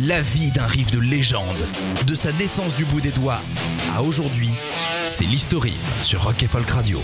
La 0.00 0.22
vie 0.22 0.50
d'un 0.50 0.66
riff 0.66 0.90
de 0.90 0.98
légende, 0.98 1.68
de 2.06 2.14
sa 2.14 2.32
naissance 2.32 2.74
du 2.74 2.86
bout 2.86 3.02
des 3.02 3.10
doigts 3.10 3.42
à 3.94 4.02
aujourd'hui, 4.02 4.48
c'est 5.12 5.24
l'historique 5.24 5.74
sur 6.00 6.24
Rock 6.24 6.42
et 6.42 6.48
Folk 6.48 6.70
Radio. 6.70 6.98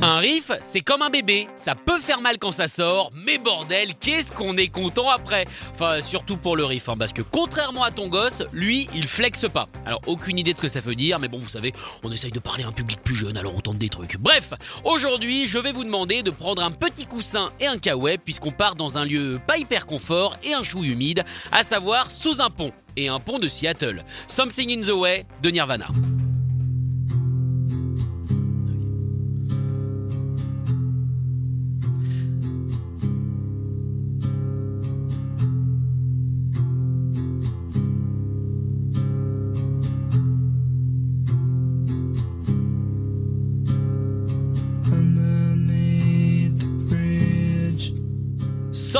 Un 0.00 0.18
riff, 0.18 0.50
c'est 0.64 0.80
comme 0.80 1.00
un 1.00 1.10
bébé, 1.10 1.46
ça 1.54 1.76
peut 1.76 2.00
faire 2.00 2.20
mal 2.20 2.38
quand 2.40 2.50
ça 2.50 2.66
sort, 2.66 3.12
mais 3.14 3.38
bordel, 3.38 3.94
qu'est-ce 4.00 4.32
qu'on 4.32 4.56
est 4.56 4.66
content 4.66 5.08
après? 5.08 5.46
Enfin, 5.72 6.00
surtout 6.00 6.36
pour 6.36 6.56
le 6.56 6.64
riff, 6.64 6.88
hein, 6.88 6.96
parce 6.98 7.12
que 7.12 7.22
contrairement 7.22 7.84
à 7.84 7.92
ton 7.92 8.08
gosse, 8.08 8.42
lui, 8.52 8.88
il 8.96 9.06
flexe 9.06 9.46
pas. 9.48 9.68
Alors, 9.86 10.00
aucune 10.08 10.40
idée 10.40 10.54
de 10.54 10.58
ce 10.58 10.62
que 10.62 10.66
ça 10.66 10.80
veut 10.80 10.96
dire, 10.96 11.20
mais 11.20 11.28
bon, 11.28 11.38
vous 11.38 11.48
savez, 11.48 11.72
on 12.02 12.10
essaye 12.10 12.32
de 12.32 12.40
parler 12.40 12.64
à 12.64 12.66
un 12.66 12.72
public 12.72 13.00
plus 13.04 13.14
jeune, 13.14 13.36
alors 13.36 13.54
on 13.54 13.60
tente 13.60 13.78
des 13.78 13.88
trucs. 13.88 14.16
Bref, 14.16 14.54
aujourd'hui, 14.82 15.46
je 15.46 15.58
vais 15.58 15.70
vous 15.70 15.84
demander 15.84 16.24
de 16.24 16.32
prendre 16.32 16.64
un 16.64 16.72
petit 16.72 17.06
coussin 17.06 17.52
et 17.60 17.68
un 17.68 17.78
caouet, 17.78 18.18
puisqu'on 18.18 18.50
part 18.50 18.74
dans 18.74 18.98
un 18.98 19.04
lieu 19.04 19.38
pas 19.46 19.56
hyper 19.56 19.86
confort 19.86 20.36
et 20.42 20.52
un 20.52 20.64
chou 20.64 20.82
humide, 20.82 21.22
à 21.52 21.62
savoir 21.62 22.10
sous 22.10 22.40
un 22.40 22.50
pont, 22.50 22.72
et 22.96 23.06
un 23.06 23.20
pont 23.20 23.38
de 23.38 23.46
Seattle. 23.46 24.02
Something 24.26 24.80
in 24.80 24.80
the 24.80 24.90
Way 24.90 25.26
de 25.42 25.50
Nirvana. 25.50 25.86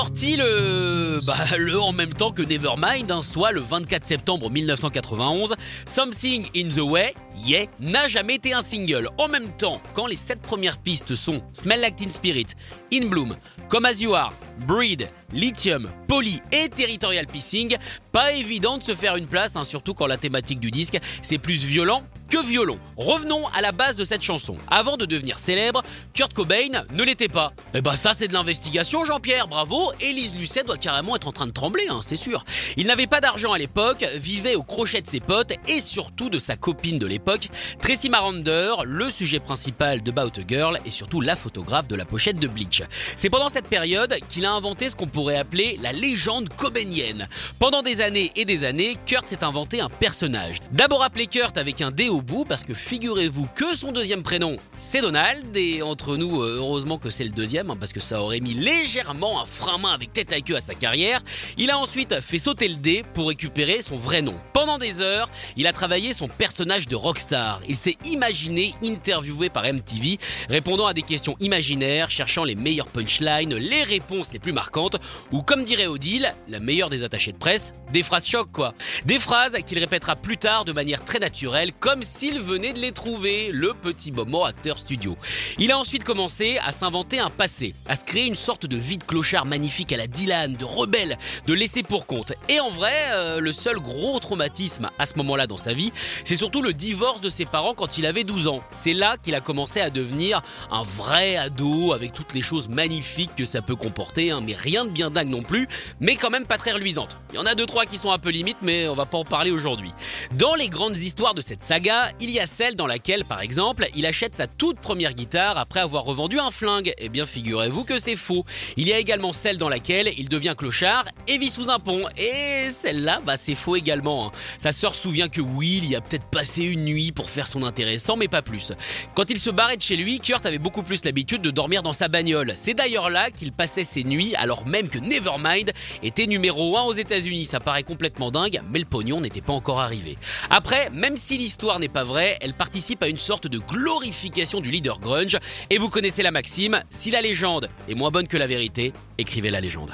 Sorti 0.02 0.34
le, 0.34 1.20
bah, 1.26 1.56
le 1.56 1.80
en 1.80 1.92
même 1.92 2.12
temps 2.12 2.32
que 2.32 2.42
Nevermind, 2.42 3.08
hein, 3.08 3.22
soit 3.22 3.52
le 3.52 3.60
24 3.60 4.04
septembre 4.04 4.50
1991, 4.50 5.54
Something 5.86 6.48
in 6.56 6.66
the 6.70 6.80
Way, 6.80 7.14
Yeah, 7.44 7.66
n'a 7.78 8.08
jamais 8.08 8.34
été 8.34 8.52
un 8.52 8.62
single. 8.62 9.10
En 9.16 9.28
même 9.28 9.50
temps, 9.50 9.80
quand 9.94 10.08
les 10.08 10.16
sept 10.16 10.42
premières 10.42 10.78
pistes 10.78 11.14
sont 11.14 11.40
Smell 11.52 11.80
Like 11.80 11.94
Teen 11.94 12.10
Spirit, 12.10 12.46
In 12.92 13.06
Bloom, 13.06 13.36
Come 13.68 13.84
As 13.84 14.00
You 14.00 14.14
Are, 14.14 14.34
Breed, 14.66 15.06
Lithium, 15.32 15.88
Poly 16.08 16.42
et 16.50 16.68
Territorial 16.68 17.28
Pissing, 17.28 17.76
pas 18.10 18.32
évident 18.32 18.78
de 18.78 18.82
se 18.82 18.96
faire 18.96 19.14
une 19.14 19.28
place, 19.28 19.54
hein, 19.54 19.62
surtout 19.62 19.94
quand 19.94 20.08
la 20.08 20.18
thématique 20.18 20.58
du 20.58 20.72
disque 20.72 20.98
c'est 21.22 21.38
plus 21.38 21.64
violent 21.64 22.02
que 22.32 22.42
violon. 22.46 22.78
Revenons 22.96 23.46
à 23.48 23.60
la 23.60 23.72
base 23.72 23.94
de 23.94 24.06
cette 24.06 24.22
chanson. 24.22 24.56
Avant 24.66 24.96
de 24.96 25.04
devenir 25.04 25.38
célèbre, 25.38 25.82
Kurt 26.14 26.32
Cobain 26.32 26.86
ne 26.90 27.04
l'était 27.04 27.28
pas. 27.28 27.52
Eh 27.74 27.82
bah 27.82 27.94
ça 27.94 28.12
c'est 28.14 28.26
de 28.26 28.32
l'investigation 28.32 29.04
Jean-Pierre, 29.04 29.48
bravo. 29.48 29.92
Élise 30.00 30.34
Lucet 30.34 30.64
doit 30.64 30.78
carrément 30.78 31.14
être 31.14 31.28
en 31.28 31.32
train 31.32 31.46
de 31.46 31.52
trembler, 31.52 31.88
hein, 31.90 32.00
c'est 32.02 32.16
sûr. 32.16 32.46
Il 32.78 32.86
n'avait 32.86 33.06
pas 33.06 33.20
d'argent 33.20 33.52
à 33.52 33.58
l'époque, 33.58 34.08
vivait 34.14 34.54
au 34.54 34.62
crochet 34.62 35.02
de 35.02 35.06
ses 35.06 35.20
potes 35.20 35.52
et 35.68 35.82
surtout 35.82 36.30
de 36.30 36.38
sa 36.38 36.56
copine 36.56 36.98
de 36.98 37.06
l'époque, 37.06 37.50
Tracy 37.82 38.08
Marander, 38.08 38.76
le 38.86 39.10
sujet 39.10 39.38
principal 39.38 40.02
de 40.02 40.10
Bout 40.10 40.38
a 40.38 40.42
Girl 40.48 40.80
et 40.86 40.90
surtout 40.90 41.20
la 41.20 41.36
photographe 41.36 41.86
de 41.86 41.96
la 41.96 42.06
pochette 42.06 42.38
de 42.38 42.48
Bleach. 42.48 42.82
C'est 43.14 43.28
pendant 43.28 43.50
cette 43.50 43.68
période 43.68 44.16
qu'il 44.30 44.46
a 44.46 44.52
inventé 44.52 44.88
ce 44.88 44.96
qu'on 44.96 45.06
pourrait 45.06 45.36
appeler 45.36 45.78
la 45.82 45.92
légende 45.92 46.48
cobainienne. 46.48 47.28
Pendant 47.58 47.82
des 47.82 48.00
années 48.00 48.32
et 48.36 48.46
des 48.46 48.64
années, 48.64 48.96
Kurt 49.04 49.28
s'est 49.28 49.44
inventé 49.44 49.82
un 49.82 49.90
personnage. 49.90 50.60
D'abord 50.70 51.02
appelé 51.02 51.26
Kurt 51.26 51.58
avec 51.58 51.82
un 51.82 51.90
D 51.90 52.08
au 52.08 52.21
bout 52.22 52.44
parce 52.44 52.64
que 52.64 52.74
figurez-vous 52.74 53.48
que 53.54 53.74
son 53.76 53.92
deuxième 53.92 54.22
prénom 54.22 54.56
c'est 54.74 55.00
Donald 55.00 55.56
et 55.56 55.82
entre 55.82 56.16
nous 56.16 56.42
euh, 56.42 56.56
heureusement 56.58 56.98
que 56.98 57.10
c'est 57.10 57.24
le 57.24 57.30
deuxième 57.30 57.70
hein, 57.70 57.76
parce 57.78 57.92
que 57.92 58.00
ça 58.00 58.22
aurait 58.22 58.40
mis 58.40 58.54
légèrement 58.54 59.42
un 59.42 59.46
frein-main 59.46 59.92
avec 59.92 60.12
tête 60.12 60.32
à 60.32 60.40
queue 60.40 60.56
à 60.56 60.60
sa 60.60 60.74
carrière. 60.74 61.22
Il 61.58 61.70
a 61.70 61.78
ensuite 61.78 62.20
fait 62.20 62.38
sauter 62.38 62.68
le 62.68 62.76
D 62.76 63.04
pour 63.14 63.28
récupérer 63.28 63.82
son 63.82 63.96
vrai 63.96 64.22
nom. 64.22 64.34
Pendant 64.52 64.78
des 64.78 65.00
heures, 65.00 65.30
il 65.56 65.66
a 65.66 65.72
travaillé 65.72 66.14
son 66.14 66.28
personnage 66.28 66.88
de 66.88 66.96
rockstar. 66.96 67.60
Il 67.68 67.76
s'est 67.76 67.96
imaginé 68.04 68.74
interviewé 68.84 69.48
par 69.48 69.64
MTV, 69.64 70.18
répondant 70.48 70.86
à 70.86 70.94
des 70.94 71.02
questions 71.02 71.36
imaginaires, 71.40 72.10
cherchant 72.10 72.44
les 72.44 72.54
meilleures 72.54 72.88
punchlines, 72.88 73.54
les 73.54 73.82
réponses 73.82 74.32
les 74.32 74.38
plus 74.38 74.52
marquantes, 74.52 74.96
ou 75.32 75.42
comme 75.42 75.64
dirait 75.64 75.86
Odile, 75.86 76.34
la 76.48 76.60
meilleure 76.60 76.90
des 76.90 77.04
attachés 77.04 77.32
de 77.32 77.38
presse, 77.38 77.72
des 77.92 78.02
phrases 78.02 78.26
choc 78.26 78.50
quoi. 78.52 78.74
Des 79.04 79.18
phrases 79.18 79.56
qu'il 79.66 79.78
répétera 79.78 80.16
plus 80.16 80.36
tard 80.36 80.64
de 80.64 80.72
manière 80.72 81.04
très 81.04 81.18
naturelle, 81.18 81.72
comme 81.78 82.02
s'il 82.12 82.42
venait 82.42 82.74
de 82.74 82.78
les 82.78 82.92
trouver, 82.92 83.50
le 83.52 83.72
petit 83.72 84.12
moment 84.12 84.44
acteur 84.44 84.76
studio. 84.76 85.16
Il 85.58 85.72
a 85.72 85.78
ensuite 85.78 86.04
commencé 86.04 86.58
à 86.62 86.70
s'inventer 86.70 87.18
un 87.18 87.30
passé, 87.30 87.74
à 87.88 87.96
se 87.96 88.04
créer 88.04 88.26
une 88.26 88.34
sorte 88.34 88.66
de 88.66 88.76
vie 88.76 88.98
de 88.98 89.04
clochard 89.04 89.46
magnifique 89.46 89.92
à 89.92 89.96
la 89.96 90.06
Dylan, 90.06 90.54
de 90.56 90.64
rebelle, 90.64 91.16
de 91.46 91.54
laisser 91.54 91.82
pour 91.82 92.04
compte. 92.04 92.34
Et 92.50 92.60
en 92.60 92.70
vrai, 92.70 92.92
euh, 93.12 93.40
le 93.40 93.50
seul 93.50 93.78
gros 93.78 94.20
traumatisme 94.20 94.90
à 94.98 95.06
ce 95.06 95.16
moment-là 95.16 95.46
dans 95.46 95.56
sa 95.56 95.72
vie, 95.72 95.90
c'est 96.22 96.36
surtout 96.36 96.60
le 96.60 96.74
divorce 96.74 97.22
de 97.22 97.30
ses 97.30 97.46
parents 97.46 97.72
quand 97.72 97.96
il 97.96 98.04
avait 98.04 98.24
12 98.24 98.46
ans. 98.46 98.62
C'est 98.72 98.92
là 98.92 99.16
qu'il 99.16 99.34
a 99.34 99.40
commencé 99.40 99.80
à 99.80 99.88
devenir 99.88 100.42
un 100.70 100.82
vrai 100.82 101.36
ado 101.36 101.94
avec 101.94 102.12
toutes 102.12 102.34
les 102.34 102.42
choses 102.42 102.68
magnifiques 102.68 103.34
que 103.34 103.46
ça 103.46 103.62
peut 103.62 103.76
comporter, 103.76 104.30
hein, 104.30 104.42
mais 104.44 104.54
rien 104.54 104.84
de 104.84 104.90
bien 104.90 105.10
dingue 105.10 105.30
non 105.30 105.42
plus, 105.42 105.66
mais 105.98 106.16
quand 106.16 106.30
même 106.30 106.46
pas 106.46 106.58
très 106.58 106.72
reluisante. 106.72 107.16
Il 107.32 107.36
y 107.36 107.38
en 107.38 107.46
a 107.46 107.54
deux 107.54 107.66
trois 107.66 107.86
qui 107.86 107.96
sont 107.96 108.12
un 108.12 108.18
peu 108.18 108.28
limites, 108.28 108.58
mais 108.60 108.86
on 108.86 108.94
va 108.94 109.06
pas 109.06 109.16
en 109.16 109.24
parler 109.24 109.50
aujourd'hui. 109.50 109.92
Dans 110.36 110.54
les 110.54 110.68
grandes 110.68 110.98
histoires 110.98 111.32
de 111.32 111.40
cette 111.40 111.62
saga, 111.62 111.91
il 112.20 112.30
y 112.30 112.40
a 112.40 112.46
celle 112.46 112.74
dans 112.74 112.86
laquelle, 112.86 113.24
par 113.24 113.40
exemple, 113.40 113.86
il 113.94 114.06
achète 114.06 114.34
sa 114.34 114.46
toute 114.46 114.78
première 114.78 115.14
guitare 115.14 115.58
après 115.58 115.80
avoir 115.80 116.04
revendu 116.04 116.38
un 116.38 116.50
flingue. 116.50 116.92
Eh 116.98 117.08
bien, 117.08 117.26
figurez-vous 117.26 117.84
que 117.84 117.98
c'est 117.98 118.16
faux. 118.16 118.44
Il 118.76 118.86
y 118.88 118.92
a 118.92 118.98
également 118.98 119.32
celle 119.32 119.56
dans 119.56 119.68
laquelle 119.68 120.12
il 120.16 120.28
devient 120.28 120.54
clochard 120.56 121.04
et 121.28 121.38
vit 121.38 121.50
sous 121.50 121.70
un 121.70 121.78
pont. 121.78 122.04
Et 122.16 122.68
celle-là, 122.68 123.20
bah, 123.24 123.36
c'est 123.36 123.54
faux 123.54 123.76
également. 123.76 124.26
hein. 124.26 124.32
Sa 124.58 124.72
sœur 124.72 124.94
souvient 124.94 125.28
que 125.28 125.40
Will 125.40 125.86
y 125.86 125.96
a 125.96 126.00
peut-être 126.00 126.26
passé 126.26 126.64
une 126.64 126.84
nuit 126.84 127.12
pour 127.12 127.30
faire 127.30 127.48
son 127.48 127.62
intéressant, 127.64 128.16
mais 128.16 128.28
pas 128.28 128.42
plus. 128.42 128.72
Quand 129.14 129.30
il 129.30 129.38
se 129.38 129.50
barrait 129.50 129.76
de 129.76 129.82
chez 129.82 129.96
lui, 129.96 130.20
Kurt 130.20 130.46
avait 130.46 130.58
beaucoup 130.58 130.82
plus 130.82 131.04
l'habitude 131.04 131.42
de 131.42 131.50
dormir 131.50 131.82
dans 131.82 131.92
sa 131.92 132.08
bagnole. 132.08 132.52
C'est 132.56 132.74
d'ailleurs 132.74 133.10
là 133.10 133.30
qu'il 133.30 133.52
passait 133.52 133.84
ses 133.84 134.04
nuits, 134.04 134.34
alors 134.36 134.66
même 134.66 134.88
que 134.88 134.98
Nevermind 134.98 135.72
était 136.02 136.26
numéro 136.26 136.76
1 136.76 136.82
aux 136.82 136.92
États-Unis. 136.92 137.44
Ça 137.44 137.60
paraît 137.60 137.82
complètement 137.82 138.30
dingue, 138.30 138.60
mais 138.70 138.78
le 138.78 138.84
pognon 138.84 139.20
n'était 139.20 139.40
pas 139.40 139.52
encore 139.52 139.80
arrivé. 139.80 140.16
Après, 140.50 140.90
même 140.90 141.16
si 141.16 141.38
l'histoire 141.38 141.78
n'est 141.82 141.88
pas 141.88 142.04
vraie, 142.04 142.38
elle 142.40 142.54
participe 142.54 143.02
à 143.02 143.08
une 143.08 143.18
sorte 143.18 143.48
de 143.48 143.58
glorification 143.58 144.60
du 144.60 144.70
leader 144.70 145.00
grunge. 145.00 145.36
Et 145.68 145.78
vous 145.78 145.90
connaissez 145.90 146.22
la 146.22 146.30
maxime 146.30 146.80
si 146.90 147.10
la 147.10 147.20
légende 147.20 147.68
est 147.88 147.94
moins 147.94 148.10
bonne 148.10 148.28
que 148.28 148.36
la 148.36 148.46
vérité, 148.46 148.92
écrivez 149.18 149.50
la 149.50 149.60
légende. 149.60 149.90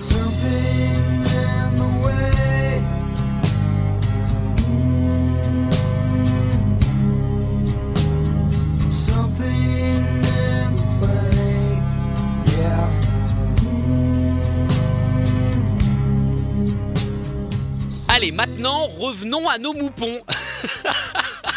Allez, 18.11 18.32
maintenant, 18.32 18.87
revenons 18.99 19.49
à 19.49 19.58
nos 19.58 19.73
moupons. 19.73 20.20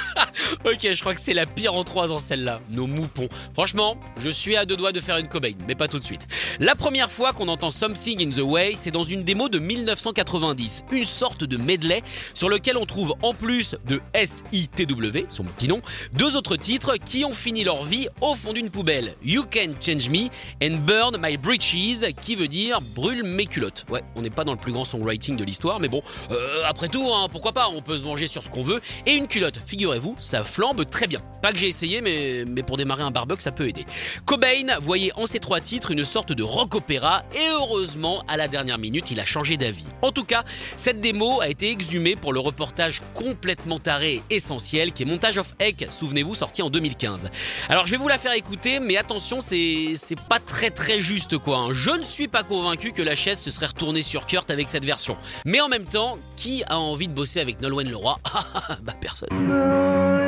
ok, 0.66 0.80
je 0.94 1.00
crois 1.00 1.16
que 1.16 1.22
c'est 1.22 1.34
la 1.34 1.46
pire 1.46 1.74
en 1.74 1.84
trois 1.84 2.12
ans 2.12 2.20
celle-là, 2.20 2.62
nos 2.70 2.88
moupons. 2.88 3.30
Franchement, 3.54 3.98
je 4.18 4.30
suis 4.30 4.56
à 4.56 4.66
deux 4.66 4.76
doigts 4.76 4.92
de 4.92 5.00
faire 5.00 5.18
une 5.18 5.28
Cobain, 5.28 5.54
mais 5.68 5.76
pas 5.76 5.88
tout 5.88 6.00
de 6.00 6.04
suite. 6.04 6.28
La 6.60 6.76
première 6.76 7.12
fois 7.12 7.34
qu'on 7.34 7.48
entend 7.48 7.72
Something 7.72 8.28
in 8.28 8.30
the 8.30 8.44
Way, 8.44 8.74
c'est 8.76 8.92
dans 8.92 9.04
une 9.04 9.24
démo 9.24 9.50
de 9.50 9.60
1990, 9.60 10.84
une 10.92 11.06
sorte 11.06 11.44
de 11.44 11.58
medley 11.58 12.04
sur 12.34 12.50
lequel 12.50 12.78
on 12.78 12.86
trouve 12.86 13.16
en 13.22 13.34
plus 13.34 13.76
de 13.86 14.02
S-I-T-W, 14.14 15.26
son 15.30 15.44
petit 15.44 15.68
nom, 15.68 15.82
deux 16.14 16.36
autres 16.36 16.58
titres 16.58 16.96
qui 16.98 17.26
ont 17.26 17.34
fini 17.34 17.64
leur 17.64 17.84
vie 17.84 18.08
au 18.20 18.36
fond 18.36 18.54
d'une 18.54 18.70
poubelle. 18.70 19.16
You 19.24 19.44
Can 19.44 19.74
Change 19.80 20.10
Me 20.10 20.28
and 20.64 20.78
Burn 20.86 21.18
My 21.20 21.38
Breeches, 21.38 22.14
qui 22.22 22.36
veut 22.36 22.48
dire 22.48 22.80
brûle 22.96 23.24
mes 23.24 23.46
culottes. 23.46 23.86
Ouais, 23.90 24.02
on 24.16 24.22
n'est 24.22 24.30
pas 24.30 24.44
dans 24.44 24.54
le 24.54 24.60
plus 24.60 24.72
grand 24.74 24.86
songwriting 24.86 25.38
de 25.38 25.44
l'histoire, 25.44 25.80
mais 25.80 25.88
bon, 25.88 26.02
euh, 26.32 26.64
après 26.66 26.88
tout, 26.88 27.06
hein, 27.14 27.28
pourquoi 27.32 27.52
pas, 27.52 27.70
on 27.70 27.82
peut 27.82 27.96
se 27.96 28.04
venger 28.04 28.28
sur 28.28 28.44
ce 28.44 28.50
qu'on 28.50 28.64
veut. 28.64 28.82
Et 29.06 29.14
une 29.14 29.28
culotte, 29.28 29.60
figurez-vous, 29.66 30.16
ça 30.32 30.46
flambe 30.46 30.90
très 30.90 31.08
bien. 31.08 31.20
Pas 31.42 31.52
que 31.52 31.58
j'ai 31.58 31.68
essayé, 31.68 32.02
mais, 32.02 32.46
pour 32.64 32.78
démarrer 32.78 33.04
un 33.04 33.12
barbecue, 33.12 33.42
ça 33.42 33.52
peut 33.52 33.68
aider. 33.68 33.86
Cobain 34.26 34.78
voyait 34.80 35.12
en 35.16 35.26
ces 35.26 35.40
trois 35.40 35.60
titres 35.60 35.92
une 35.92 36.06
sorte 36.06 36.32
de 36.32 36.44
rock 36.44 36.76
opéra 36.76 37.24
et 37.36 37.50
heureusement, 37.52 38.24
à 38.28 38.38
la 38.38 38.48
dernière 38.48 38.78
minute, 38.78 39.12
il 39.12 39.20
a 39.20 39.26
changé 39.26 39.58
d'avis. 39.58 39.86
En 40.02 40.12
tout 40.12 40.24
cas, 40.24 40.46
cette 40.78 41.02
démo 41.02 41.42
a 41.42 41.50
été 41.50 41.70
exhumée 41.70 42.16
pour 42.16 42.32
le 42.32 42.40
reportage 42.40 43.02
complètement 43.14 43.80
taré 43.80 44.22
et 44.30 44.36
essentiel 44.36 44.94
qui 44.94 45.04
est 45.04 45.06
Montage 45.06 45.38
of 45.38 45.54
Egg, 45.60 45.88
souvenez-vous, 45.90 46.36
sorti 46.36 46.62
en 46.62 46.70
2015. 46.70 47.30
Alors 47.68 47.86
je 47.86 47.92
vais 47.92 47.98
vous 47.98 48.08
la 48.08 48.18
faire 48.18 48.34
écouter, 48.34 48.80
mais 48.80 48.98
attention, 48.98 49.40
c'est 49.42 49.98
pas 50.30 50.40
très 50.40 50.70
très 50.70 51.02
juste 51.02 51.38
quoi. 51.38 51.58
Hein. 51.58 51.74
Je 51.74 51.92
ne 51.92 52.04
suis 52.04 52.28
pas 52.28 52.44
convaincu 52.44 52.92
que 52.92 53.02
la 53.02 53.16
chaise 53.16 53.40
se 53.40 53.52
serait 53.52 53.68
retournée 53.68 54.02
sur 54.02 54.26
Kurt 54.28 54.50
avec 54.50 54.70
cette 54.70 54.86
version. 54.86 55.18
Mais 55.46 55.60
en 55.60 55.68
même 55.68 55.86
temps, 55.86 56.18
qui 56.38 56.64
a 56.68 56.80
envie 56.80 57.08
de 57.08 57.14
bosser 57.14 57.42
avec 57.42 57.62
Nolwenn 57.62 57.90
Leroy? 57.90 58.18
Bah 58.82 58.94
personne. 59.00 60.21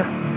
Yeah. 0.00 0.29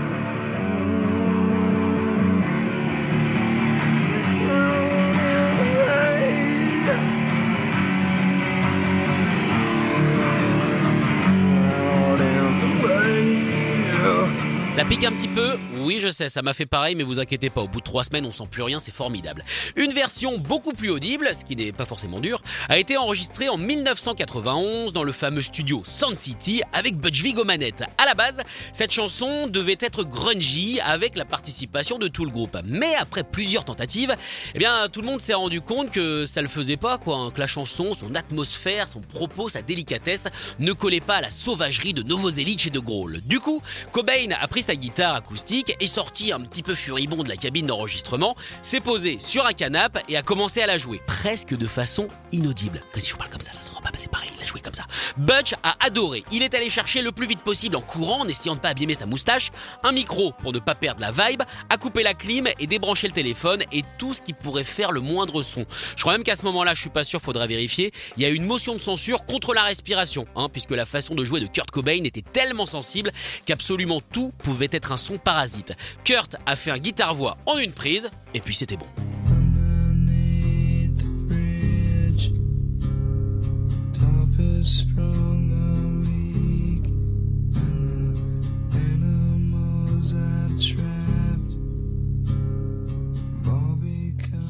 Ça 14.74 14.84
pique 14.84 15.04
un 15.04 15.12
petit 15.12 15.28
peu 15.28 15.56
Oui, 15.76 16.00
je 16.00 16.10
sais, 16.10 16.28
ça 16.28 16.42
m'a 16.42 16.52
fait 16.52 16.66
pareil, 16.66 16.96
mais 16.96 17.04
vous 17.04 17.20
inquiétez 17.20 17.48
pas, 17.48 17.60
au 17.60 17.68
bout 17.68 17.78
de 17.78 17.84
trois 17.84 18.02
semaines, 18.02 18.26
on 18.26 18.32
sent 18.32 18.48
plus 18.50 18.62
rien, 18.62 18.80
c'est 18.80 18.92
formidable. 18.92 19.44
Une 19.76 19.92
version 19.92 20.36
beaucoup 20.36 20.72
plus 20.72 20.90
audible, 20.90 21.30
ce 21.32 21.44
qui 21.44 21.54
n'est 21.54 21.70
pas 21.70 21.84
forcément 21.84 22.18
dur, 22.18 22.42
a 22.68 22.76
été 22.76 22.96
enregistrée 22.96 23.48
en 23.48 23.56
1991 23.56 24.92
dans 24.92 25.04
le 25.04 25.12
fameux 25.12 25.42
studio 25.42 25.82
Sound 25.84 26.18
City 26.18 26.60
avec 26.72 26.96
Butch 26.96 27.22
Vig 27.22 27.38
aux 27.38 27.44
manettes. 27.44 27.84
À 27.98 28.04
la 28.04 28.14
base, 28.14 28.40
cette 28.72 28.90
chanson 28.90 29.46
devait 29.46 29.78
être 29.78 30.02
grungy 30.02 30.80
avec 30.80 31.16
la 31.16 31.24
participation 31.24 31.98
de 31.98 32.08
tout 32.08 32.24
le 32.24 32.32
groupe. 32.32 32.58
Mais 32.64 32.96
après 32.96 33.22
plusieurs 33.22 33.64
tentatives, 33.64 34.16
eh 34.56 34.58
bien, 34.58 34.88
tout 34.88 35.02
le 35.02 35.06
monde 35.06 35.20
s'est 35.20 35.34
rendu 35.34 35.60
compte 35.60 35.92
que 35.92 36.26
ça 36.26 36.42
le 36.42 36.48
faisait 36.48 36.76
pas, 36.76 36.98
quoi. 36.98 37.18
Hein, 37.18 37.30
que 37.30 37.38
la 37.38 37.46
chanson, 37.46 37.94
son 37.94 38.16
atmosphère, 38.16 38.88
son 38.88 39.02
propos, 39.02 39.48
sa 39.48 39.62
délicatesse 39.62 40.26
ne 40.58 40.72
collaient 40.72 40.98
pas 40.98 41.18
à 41.18 41.20
la 41.20 41.30
sauvagerie 41.30 41.94
de 41.94 42.02
Novoselic 42.02 42.66
et 42.66 42.70
de 42.70 42.80
Grohl. 42.80 43.20
Du 43.24 43.38
coup, 43.38 43.62
Cobain 43.92 44.32
a 44.32 44.48
pris 44.48 44.63
sa 44.64 44.76
guitare 44.76 45.14
acoustique, 45.14 45.76
est 45.78 45.86
sorti 45.86 46.32
un 46.32 46.40
petit 46.40 46.62
peu 46.62 46.74
furibond 46.74 47.22
de 47.22 47.28
la 47.28 47.36
cabine 47.36 47.66
d'enregistrement, 47.66 48.34
s'est 48.62 48.80
posé 48.80 49.18
sur 49.20 49.44
un 49.44 49.52
canapé 49.52 50.00
et 50.08 50.16
a 50.16 50.22
commencé 50.22 50.62
à 50.62 50.66
la 50.66 50.78
jouer, 50.78 51.02
presque 51.06 51.54
de 51.54 51.66
façon 51.66 52.08
inaudible. 52.32 52.82
Que 52.92 53.00
si 53.00 53.08
je 53.08 53.12
vous 53.12 53.18
parle 53.18 53.30
comme 53.30 53.42
ça, 53.42 53.52
ça 53.52 53.68
ne 53.68 53.82
pas 53.82 53.90
passer 53.90 54.08
pareil, 54.08 54.30
il 54.36 54.42
a 54.42 54.46
joué 54.46 54.60
comme 54.60 54.72
ça. 54.72 54.84
Butch 55.18 55.52
a 55.62 55.76
adoré. 55.84 56.24
Il 56.32 56.42
est 56.42 56.54
allé 56.54 56.70
chercher 56.70 57.02
le 57.02 57.12
plus 57.12 57.26
vite 57.26 57.40
possible 57.40 57.76
en 57.76 57.82
courant, 57.82 58.22
en 58.22 58.28
essayant 58.28 58.54
de 58.54 58.60
pas 58.60 58.70
abîmer 58.70 58.94
sa 58.94 59.04
moustache, 59.04 59.50
un 59.82 59.92
micro 59.92 60.32
pour 60.32 60.52
ne 60.52 60.58
pas 60.58 60.74
perdre 60.74 61.02
la 61.02 61.12
vibe, 61.12 61.42
a 61.68 61.76
coupé 61.76 62.02
la 62.02 62.14
clim 62.14 62.48
et 62.58 62.66
débranché 62.66 63.06
le 63.06 63.12
téléphone 63.12 63.64
et 63.70 63.84
tout 63.98 64.14
ce 64.14 64.22
qui 64.22 64.32
pourrait 64.32 64.64
faire 64.64 64.92
le 64.92 65.00
moindre 65.00 65.42
son. 65.42 65.66
Je 65.96 66.00
crois 66.00 66.14
même 66.14 66.24
qu'à 66.24 66.36
ce 66.36 66.44
moment-là, 66.46 66.72
je 66.72 66.80
suis 66.80 66.90
pas 66.90 67.04
sûr, 67.04 67.20
faudra 67.20 67.46
vérifier, 67.46 67.92
il 68.16 68.22
y 68.22 68.26
a 68.26 68.30
une 68.30 68.46
motion 68.46 68.74
de 68.74 68.80
censure 68.80 69.26
contre 69.26 69.52
la 69.52 69.62
respiration, 69.62 70.26
hein, 70.36 70.48
puisque 70.50 70.70
la 70.70 70.86
façon 70.86 71.14
de 71.14 71.24
jouer 71.24 71.40
de 71.40 71.46
Kurt 71.46 71.70
Cobain 71.70 72.02
était 72.04 72.22
tellement 72.22 72.66
sensible 72.66 73.10
qu'absolument 73.44 74.00
tout 74.00 74.32
pouvait 74.38 74.53
pouvait 74.54 74.68
être 74.70 74.92
un 74.92 74.96
son 74.96 75.18
parasite. 75.18 75.72
Kurt 76.04 76.36
a 76.46 76.54
fait 76.54 76.70
un 76.70 76.78
guitare-voix 76.78 77.38
en 77.44 77.58
une 77.58 77.72
prise, 77.72 78.08
et 78.34 78.40
puis 78.40 78.54
c'était 78.54 78.76
bon. 78.76 78.86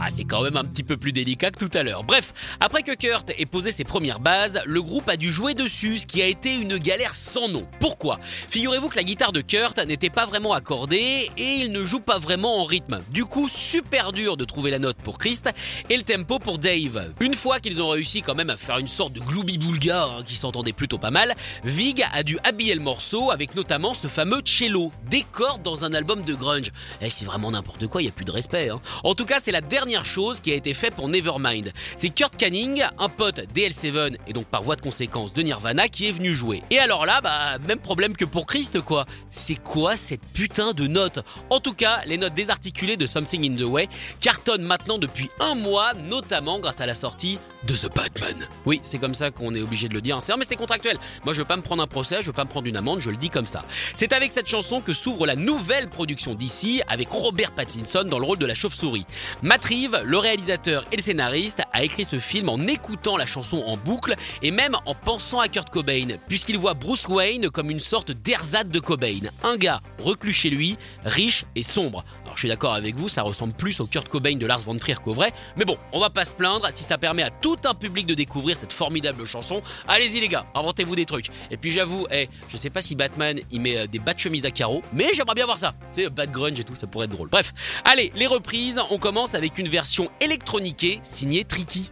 Ah, 0.06 0.10
c'est 0.10 0.24
quand 0.24 0.42
même 0.42 0.58
un 0.58 0.66
petit 0.66 0.82
peu 0.82 0.98
plus 0.98 1.12
délicat 1.12 1.50
que 1.50 1.64
tout 1.64 1.70
à 1.72 1.82
l'heure. 1.82 2.04
Bref, 2.04 2.34
après 2.60 2.82
que 2.82 2.94
Kurt 2.94 3.30
ait 3.38 3.46
posé 3.46 3.72
ses 3.72 3.84
premières 3.84 4.20
bases, 4.20 4.60
le 4.66 4.82
groupe 4.82 5.08
a 5.08 5.16
dû 5.16 5.32
jouer 5.32 5.54
dessus, 5.54 5.96
ce 5.96 6.06
qui 6.06 6.20
a 6.20 6.26
été 6.26 6.54
une 6.54 6.76
galère 6.76 7.14
sans 7.14 7.48
nom. 7.48 7.66
Pourquoi? 7.80 8.18
Figurez-vous 8.50 8.90
que 8.90 8.96
la 8.96 9.02
guitare 9.02 9.32
de 9.32 9.40
Kurt 9.40 9.78
n'était 9.78 10.10
pas 10.10 10.26
vraiment 10.26 10.52
accordée 10.52 11.30
et 11.38 11.54
il 11.54 11.72
ne 11.72 11.82
joue 11.82 12.00
pas 12.00 12.18
vraiment 12.18 12.60
en 12.60 12.64
rythme. 12.64 13.00
Du 13.08 13.24
coup, 13.24 13.48
super 13.48 14.12
dur 14.12 14.36
de 14.36 14.44
trouver 14.44 14.70
la 14.70 14.78
note 14.78 14.98
pour 14.98 15.16
Christ 15.16 15.48
et 15.88 15.96
le 15.96 16.02
tempo 16.02 16.38
pour 16.38 16.58
Dave. 16.58 17.14
Une 17.20 17.34
fois 17.34 17.58
qu'ils 17.58 17.80
ont 17.80 17.88
réussi 17.88 18.20
quand 18.20 18.34
même 18.34 18.50
à 18.50 18.58
faire 18.58 18.76
une 18.76 18.88
sorte 18.88 19.14
de 19.14 19.20
gloubi 19.20 19.56
boulga 19.56 20.04
hein, 20.04 20.22
qui 20.26 20.36
s'entendait 20.36 20.74
plutôt 20.74 20.98
pas 20.98 21.12
mal, 21.12 21.34
Vig 21.64 22.04
a 22.12 22.22
dû 22.22 22.36
habiller 22.44 22.74
le 22.74 22.82
morceau 22.82 23.30
avec 23.30 23.54
notamment 23.54 23.94
ce 23.94 24.08
fameux 24.08 24.42
cello, 24.44 24.92
des 25.08 25.24
cordes 25.32 25.62
dans 25.62 25.82
un 25.86 25.94
album 25.94 26.24
de 26.24 26.34
grunge. 26.34 26.72
Eh, 27.00 27.08
c'est 27.08 27.24
vraiment 27.24 27.50
n'importe 27.50 27.86
quoi, 27.86 28.02
il 28.02 28.04
y 28.04 28.08
a 28.08 28.12
plus 28.12 28.26
de 28.26 28.32
respect. 28.32 28.68
Hein. 28.68 28.82
En 29.02 29.14
tout 29.14 29.24
cas, 29.24 29.38
c'est 29.40 29.50
la 29.50 29.62
dernière 29.62 29.93
chose 30.02 30.40
qui 30.40 30.50
a 30.50 30.54
été 30.54 30.74
faite 30.74 30.94
pour 30.94 31.08
Nevermind. 31.08 31.72
C'est 31.94 32.08
Kurt 32.08 32.36
Canning, 32.36 32.82
un 32.98 33.08
pote 33.08 33.40
DL7 33.54 34.16
et 34.26 34.32
donc 34.32 34.46
par 34.46 34.62
voie 34.62 34.76
de 34.76 34.80
conséquence 34.80 35.34
de 35.34 35.42
Nirvana, 35.42 35.88
qui 35.88 36.08
est 36.08 36.12
venu 36.12 36.34
jouer. 36.34 36.62
Et 36.70 36.78
alors 36.78 37.06
là, 37.06 37.20
bah, 37.20 37.58
même 37.68 37.78
problème 37.78 38.16
que 38.16 38.24
pour 38.24 38.46
Christ, 38.46 38.80
quoi. 38.80 39.04
C'est 39.30 39.62
quoi 39.62 39.96
cette 39.96 40.24
putain 40.32 40.72
de 40.72 40.86
note? 40.86 41.20
En 41.50 41.60
tout 41.60 41.74
cas, 41.74 42.00
les 42.06 42.16
notes 42.16 42.34
désarticulées 42.34 42.96
de 42.96 43.06
Something 43.06 43.52
in 43.52 43.56
the 43.56 43.68
Way 43.68 43.88
cartonnent 44.20 44.64
maintenant 44.64 44.98
depuis 44.98 45.30
un 45.38 45.54
mois, 45.54 45.92
notamment 46.08 46.58
grâce 46.58 46.80
à 46.80 46.86
la 46.86 46.94
sortie 46.94 47.38
de 47.66 47.74
The 47.74 47.94
Batman. 47.94 48.48
Oui, 48.66 48.80
c'est 48.82 48.98
comme 48.98 49.14
ça 49.14 49.30
qu'on 49.30 49.54
est 49.54 49.62
obligé 49.62 49.88
de 49.88 49.94
le 49.94 50.00
dire. 50.00 50.16
C'est 50.20 50.36
mais 50.36 50.44
c'est 50.44 50.56
contractuel. 50.56 50.98
Moi, 51.24 51.34
je 51.34 51.40
veux 51.40 51.46
pas 51.46 51.56
me 51.56 51.62
prendre 51.62 51.82
un 51.82 51.86
procès, 51.86 52.16
je 52.20 52.26
veux 52.26 52.32
pas 52.32 52.44
me 52.44 52.50
prendre 52.50 52.66
une 52.66 52.76
amende, 52.76 53.00
je 53.00 53.10
le 53.10 53.16
dis 53.16 53.30
comme 53.30 53.46
ça. 53.46 53.64
C'est 53.94 54.12
avec 54.12 54.32
cette 54.32 54.48
chanson 54.48 54.80
que 54.80 54.92
s'ouvre 54.92 55.26
la 55.26 55.36
nouvelle 55.36 55.88
production 55.88 56.34
d'ici 56.34 56.82
avec 56.88 57.08
Robert 57.10 57.52
Pattinson 57.52 58.04
dans 58.04 58.18
le 58.18 58.26
rôle 58.26 58.38
de 58.38 58.46
la 58.46 58.54
chauve-souris. 58.54 59.06
Matt 59.42 59.64
le 60.04 60.18
réalisateur 60.18 60.84
et 60.92 60.96
le 60.96 61.02
scénariste, 61.02 61.62
a 61.72 61.82
écrit 61.82 62.04
ce 62.04 62.18
film 62.18 62.48
en 62.48 62.60
écoutant 62.66 63.16
la 63.16 63.26
chanson 63.26 63.62
en 63.66 63.76
boucle 63.76 64.14
et 64.42 64.50
même 64.50 64.76
en 64.86 64.94
pensant 64.94 65.40
à 65.40 65.48
Kurt 65.48 65.70
Cobain, 65.70 66.18
puisqu'il 66.28 66.58
voit 66.58 66.74
Bruce 66.74 67.08
Wayne 67.08 67.50
comme 67.50 67.70
une 67.70 67.80
sorte 67.80 68.12
d'ersatz 68.12 68.68
de 68.68 68.78
Cobain, 68.78 69.20
un 69.42 69.56
gars 69.56 69.80
reclus 69.98 70.32
chez 70.32 70.50
lui, 70.50 70.76
riche 71.04 71.44
et 71.56 71.62
sombre. 71.62 72.04
Alors 72.24 72.36
je 72.36 72.40
suis 72.40 72.48
d'accord 72.48 72.74
avec 72.74 72.96
vous, 72.96 73.08
ça 73.08 73.22
ressemble 73.22 73.52
plus 73.52 73.80
au 73.80 73.86
Kurt 73.86 74.08
Cobain 74.08 74.36
de 74.36 74.46
Lars 74.46 74.60
von 74.60 74.76
Trier 74.76 74.96
qu'au 75.02 75.12
vrai, 75.12 75.32
mais 75.56 75.64
bon, 75.64 75.76
on 75.92 76.00
va 76.00 76.10
pas 76.10 76.24
se 76.24 76.32
plaindre 76.32 76.66
si 76.70 76.82
ça 76.82 76.98
permet 76.98 77.22
à 77.22 77.30
tout 77.30 77.58
un 77.64 77.74
public 77.74 78.06
de 78.06 78.14
découvrir 78.14 78.56
cette 78.56 78.72
formidable 78.72 79.24
chanson. 79.24 79.62
Allez-y 79.86 80.20
les 80.20 80.28
gars, 80.28 80.46
inventez-vous 80.54 80.96
des 80.96 81.04
trucs. 81.04 81.28
Et 81.50 81.56
puis 81.56 81.70
j'avoue, 81.70 82.06
hey, 82.10 82.28
je 82.48 82.56
sais 82.56 82.70
pas 82.70 82.80
si 82.80 82.94
Batman 82.94 83.38
il 83.50 83.60
met 83.60 83.76
euh, 83.76 83.86
des 83.86 83.98
bas 83.98 84.14
de 84.14 84.18
chemise 84.18 84.46
à 84.46 84.50
carreaux, 84.50 84.82
mais 84.92 85.08
j'aimerais 85.14 85.34
bien 85.34 85.44
voir 85.44 85.58
ça. 85.58 85.74
C'est 85.90 86.08
bad 86.08 86.30
grunge 86.30 86.58
et 86.58 86.64
tout, 86.64 86.74
ça 86.74 86.86
pourrait 86.86 87.06
être 87.06 87.12
drôle. 87.12 87.28
Bref, 87.28 87.52
allez, 87.84 88.12
les 88.14 88.26
reprises, 88.26 88.80
on 88.90 88.98
commence 88.98 89.34
avec 89.34 89.58
une 89.58 89.68
version 89.68 90.10
électroniquée 90.20 91.00
signée 91.02 91.44
Tricky. 91.44 91.90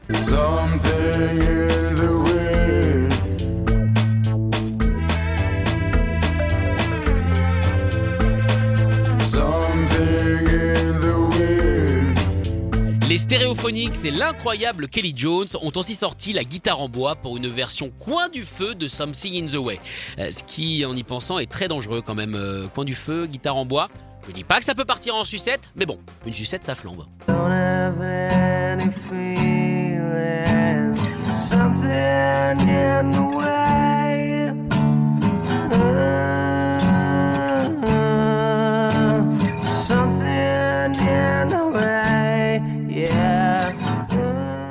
Stéréophonics 13.63 14.05
et 14.05 14.11
l'incroyable 14.11 14.89
Kelly 14.89 15.13
Jones 15.15 15.47
ont 15.61 15.71
aussi 15.77 15.95
sorti 15.95 16.33
la 16.33 16.43
guitare 16.43 16.81
en 16.81 16.89
bois 16.89 17.15
pour 17.15 17.37
une 17.37 17.47
version 17.47 17.93
coin 17.97 18.29
du 18.29 18.43
feu 18.43 18.75
de 18.75 18.89
Something 18.89 19.41
in 19.41 19.47
the 19.47 19.55
Way. 19.55 19.79
Euh, 20.19 20.33
ce 20.33 20.43
qui, 20.43 20.85
en 20.85 20.97
y 20.97 21.05
pensant, 21.05 21.39
est 21.39 21.47
très 21.47 21.69
dangereux 21.69 22.03
quand 22.03 22.17
même. 22.17 22.35
Euh, 22.35 22.67
coin 22.75 22.85
du 22.85 22.97
feu, 22.97 23.27
guitare 23.27 23.57
en 23.57 23.65
bois. 23.65 23.89
Je 24.27 24.33
dis 24.33 24.43
pas 24.43 24.59
que 24.59 24.65
ça 24.65 24.75
peut 24.75 24.85
partir 24.85 25.15
en 25.15 25.25
sucette, 25.25 25.71
mais 25.77 25.87
bon, 25.87 26.01
une 26.27 26.33
sucette 26.33 26.65
ça 26.65 26.75
flambe. 26.75 27.07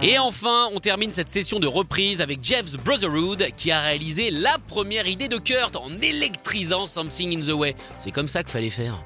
Et 0.04 0.18
enfin, 0.18 0.70
on 0.74 0.80
termine 0.80 1.12
cette 1.12 1.30
session 1.30 1.60
de 1.60 1.68
reprise 1.68 2.22
avec 2.22 2.40
Jeff's 2.44 2.74
Brotherhood 2.74 3.48
qui 3.56 3.72
a 3.72 3.82
réalisé 3.82 4.32
la 4.32 4.58
première 4.68 5.08
idée 5.08 5.28
de 5.28 5.38
Kurt 5.38 5.76
en 5.76 5.92
électrisant 6.02 6.86
Something 6.86 7.38
in 7.38 7.42
the 7.42 7.54
Way. 7.56 7.76
C'est 8.00 8.12
comme 8.12 8.28
ça 8.28 8.44
qu'il 8.44 8.52
fallait 8.52 8.70
faire. 8.72 9.04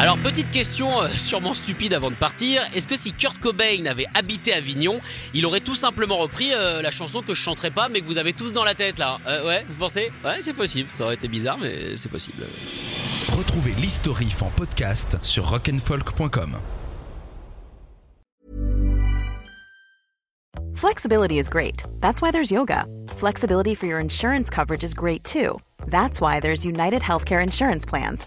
Alors 0.00 0.16
petite 0.16 0.50
question 0.50 1.02
euh, 1.02 1.08
sûrement 1.08 1.52
stupide 1.52 1.92
avant 1.92 2.08
de 2.08 2.14
partir, 2.14 2.62
est-ce 2.74 2.88
que 2.88 2.96
si 2.96 3.12
Kurt 3.12 3.38
Cobain 3.38 3.84
avait 3.84 4.06
habité 4.14 4.54
Avignon, 4.54 4.98
il 5.34 5.44
aurait 5.44 5.60
tout 5.60 5.74
simplement 5.74 6.16
repris 6.16 6.54
euh, 6.54 6.80
la 6.80 6.90
chanson 6.90 7.20
que 7.20 7.34
je 7.34 7.42
chanterai 7.42 7.70
pas 7.70 7.90
mais 7.90 8.00
que 8.00 8.06
vous 8.06 8.16
avez 8.16 8.32
tous 8.32 8.54
dans 8.54 8.64
la 8.64 8.74
tête 8.74 8.98
là? 8.98 9.18
Euh, 9.26 9.46
Ouais, 9.46 9.62
vous 9.68 9.74
pensez? 9.78 10.10
Ouais, 10.24 10.38
c'est 10.40 10.54
possible, 10.54 10.88
ça 10.88 11.04
aurait 11.04 11.16
été 11.16 11.28
bizarre 11.28 11.58
mais 11.58 11.96
c'est 11.96 12.08
possible. 12.08 12.42
Retrouvez 13.36 13.72
l'historif 13.72 14.42
en 14.42 14.48
podcast 14.48 15.18
sur 15.20 15.44
rock'n'folk.com. 15.50 16.56
Flexibility 20.74 21.38
is 21.38 21.50
great. 21.50 21.84
That's 22.00 22.22
why 22.22 22.30
there's 22.30 22.50
yoga. 22.50 22.86
Flexibility 23.18 23.74
for 23.74 23.86
your 23.86 24.00
insurance 24.00 24.48
coverage 24.48 24.82
is 24.82 24.94
great 24.94 25.24
too. 25.24 25.58
That's 25.88 26.22
why 26.22 26.40
there's 26.40 26.64
United 26.64 27.02
Healthcare 27.02 27.42
Insurance 27.42 27.84
Plans. 27.84 28.26